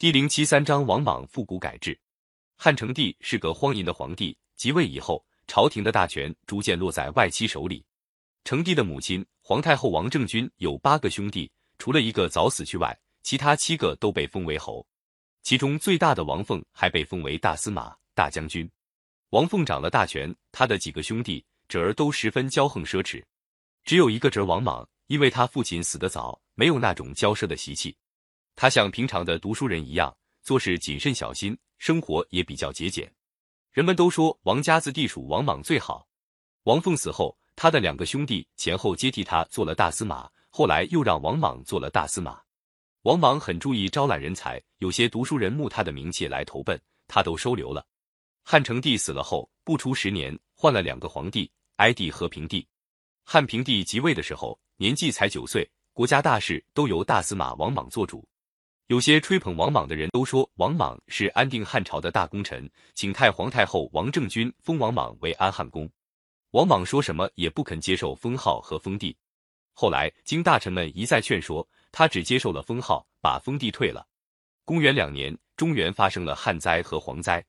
[0.00, 1.98] 第零七三章王莽复古改制。
[2.56, 7.84] 汉成帝是个荒淫的皇帝，即位以后，朝廷的大权逐渐落在外戚手里。
[8.44, 14.86] 成帝的母亲皇太后王政君有八个兄弟，除了一个早死去外，其他七个都被封为侯。
[15.42, 18.70] 其中最大的王凤还被封为大司马、大将军。
[19.30, 23.20] 王凤掌了大权，他的几个兄弟侄儿都十分骄横奢侈，
[23.82, 27.96] 只有一个侄王莽，因为他父亲死得早，没有那种骄奢的习气。
[28.60, 30.12] 他像平常的读书人一样，
[30.42, 33.08] 做事谨慎小心，生活也比较节俭。
[33.70, 36.08] 人们都说王家子地属王莽最好。
[36.64, 42.40] 王凤死后，他的两个兄弟前后接替他做了大司马，后来又让王莽做了大司马。
[43.02, 47.86] 王莽很注意招揽人才，有些读书人慕他的名气来投奔，他都收留了。
[48.42, 52.66] 汉成帝死了后，不出十年，换了两个皇帝，哀帝和平帝。
[53.22, 58.28] 汉平帝即位的时候，年纪才九岁，国家大事都由大司马王莽做主。
[58.88, 65.86] 有些吹捧王莽的人都说，王莽是安定汉朝的大功臣，请太皇太后王政君封王莽为安汉公。
[66.52, 69.14] 王莽说什么也不肯接受封号和封地。
[69.74, 74.06] 后来经大臣们一再劝说，他只接受了封号，把封地退了。
[74.64, 77.44] 公元两年，中原发生了旱灾和蝗灾。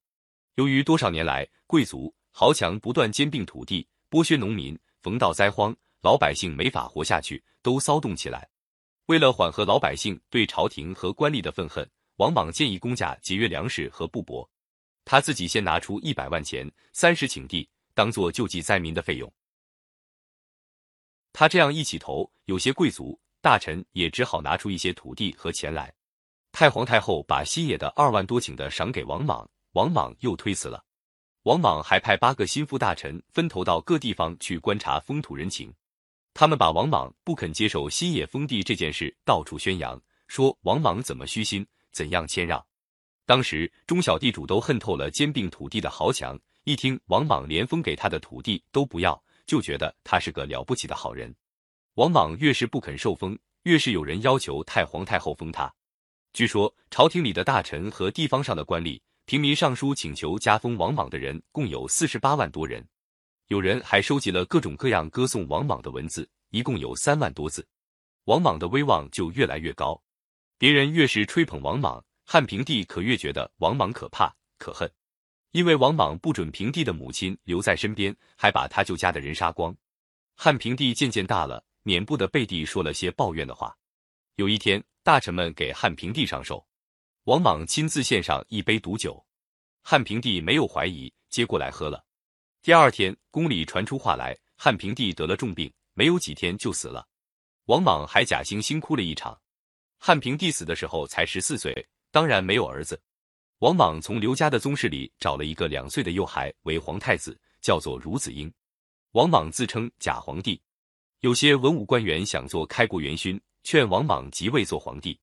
[0.56, 8.50] 由于多少年来贵族豪强不断兼并土地，剥削农民，逢到灾荒，老百姓没法活下去，都骚动起来。
[9.10, 14.48] 为了缓和老百姓对朝廷和官吏的愤恨，王莽建议公家节约粮食和布帛。
[15.04, 19.34] 他自己先拿出一百万钱、三十顷地，当做救济灾民的费用。
[21.34, 25.92] 他这样一起头，有些贵族大臣也只好拿出一些土地和钱来。
[26.52, 30.86] 太皇太后把西野的二万多顷的赏给王莽，王莽又推辞了。
[31.46, 35.74] 王莽还派八个心腹大臣分头到各地方去观察风土人情。
[36.40, 42.66] 他们把王莽不肯接受新野封地这件事到处宣扬，说王莽怎么虚心，怎样谦让。
[43.26, 51.36] 当时中小地主都恨透了兼并土地的豪强，一听王莽连封给他的土地都不要，就觉得他是个了不起的好人。
[51.96, 55.70] 王莽越是不肯受封，越是有人要求太皇太后封他。
[56.32, 62.88] 据说朝廷里的大臣和地方上的官吏、平民上书请求加封王莽的人共有四十八万多人。
[63.50, 67.68] 有人还收集了各种各样歌颂王莽的文字，一共有三万多字。
[68.26, 70.00] 王莽的威望就越来越高，
[70.60, 74.88] 别人越是吹捧王莽，汉平帝可越觉得王莽可怕可恨。
[75.50, 79.76] 因为王莽不准平帝的母亲留在身边，还把他舅家的人杀光。
[80.36, 83.76] 汉平帝渐渐大了，免不得背地说了些抱怨的话。
[84.36, 86.64] 有一天，大臣们给汉平帝上寿，
[87.24, 89.26] 王莽亲自献上一杯毒酒，
[89.82, 92.06] 汉平帝没有怀疑，接过来喝了。
[92.62, 97.08] 第二天，宫里传出话来，汉平帝得了重病，没有几天就死了。
[97.68, 99.40] 王莽还假惺惺哭了一场。
[99.98, 103.02] 汉平帝死的时候才十四岁，当然没有儿子。
[103.60, 108.52] 王莽从刘家的宗室里找了一个两岁的幼孩为皇太子，叫做孺子婴。
[109.14, 110.62] 王莽自称假皇帝。
[111.22, 115.18] 有些文武官员想做开国元勋，劝王莽即位做皇帝。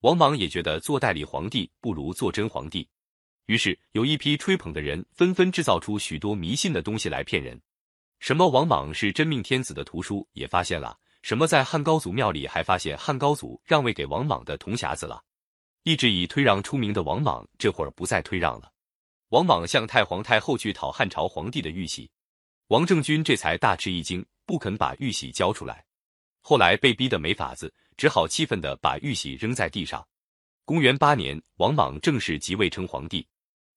[0.00, 2.86] 王莽也觉得做代理皇帝不如做真皇帝。
[3.46, 7.60] 于是有一批吹捧的人纷纷制造出许多迷信的东西来骗人，
[8.18, 15.22] 什么王莽是真命天子的图书也发现了，什么在汉高祖庙里还发现汉高祖让位给王莽的铜匣子了。
[15.82, 18.72] 一直以推让出名的王莽这会儿不再推让了。
[19.28, 22.10] 王莽向太皇太后去讨汉朝皇帝的玉玺，
[22.68, 25.84] 王政君这才大吃一惊，不肯把玉玺交出来。
[26.40, 30.06] 后来被逼得没法子，只好气愤地把玉玺扔在地上。
[30.64, 33.26] 公元八年，王莽正式即位称皇帝。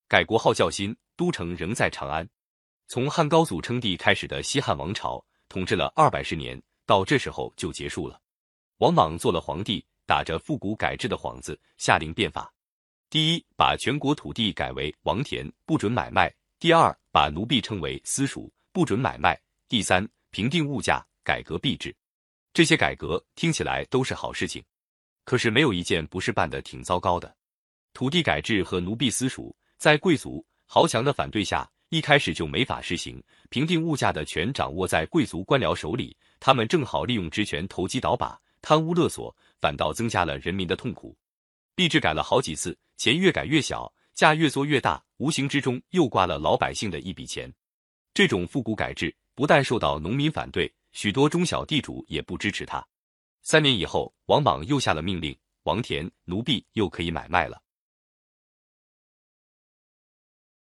[0.10, 2.26] 改国号叫新，都城仍在长安。
[2.88, 8.18] 从汉高祖称帝开始的西汉王朝，统治了二百十年，到这时候就结束了。
[8.78, 12.50] 王莽做了皇帝，打着复古改制的幌子，下令变法：
[13.10, 19.36] 第一，把全国土地改为王田，不准买卖；第二，把奴婢称为私属，不准买卖；
[19.68, 21.94] 第三，平定物价，改革币制。
[22.54, 24.64] 这些改革听起来都是好事情，
[25.26, 27.36] 可是没有一件不是办得挺糟糕的。
[27.92, 29.54] 土地改制和奴婢私属。
[29.78, 33.24] 在贵族豪强的反对下，一开始就没法实行。
[33.50, 41.16] 平定物价的权掌握在贵族官僚手里，他们正好利用职权投机倒把、贪污勒索，反倒增加了人民的痛苦。
[41.76, 47.54] 币制改了好几次，钱越改越小，价越做越大，无形之中又刮了老百姓的一笔钱。
[48.16, 52.84] 这种复古改制不但受到农民反对，许多中小地主也不支持他。
[53.44, 57.62] 三年以后，王莽又下了命令，王田奴婢又可以买卖了。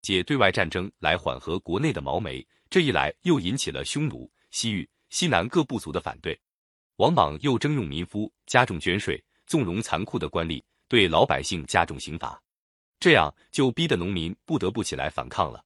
[0.03, 6.39] 借对外战争来缓和国内的毛霉，这一来又引起了匈奴、西域、西南各部族的反对。
[6.97, 12.41] 王莽又征用民夫，加重捐税，纵容残酷的官吏，对老百姓加重刑罚，
[13.01, 15.65] 这样就逼得农民不得不起来反抗了。